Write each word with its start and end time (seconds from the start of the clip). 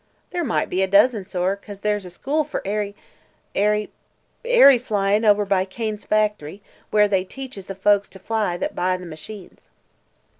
"There 0.31 0.43
might 0.43 0.67
be 0.67 0.81
a 0.81 0.87
dozen, 0.87 1.25
sor, 1.25 1.55
'cause 1.55 1.81
there's 1.81 2.05
a 2.05 2.09
school 2.09 2.43
for 2.43 2.63
airy 2.65 2.95
airy 3.53 3.91
airy 4.43 4.79
flyin' 4.79 5.23
over 5.23 5.45
by 5.45 5.63
Kane's 5.63 6.03
facthry, 6.05 6.61
where 6.89 7.07
they 7.07 7.23
teaches 7.23 7.67
the 7.67 7.75
folks 7.75 8.09
to 8.09 8.17
fly 8.17 8.57
that 8.57 8.73
buy 8.73 8.97
the 8.97 9.05
machines." 9.05 9.69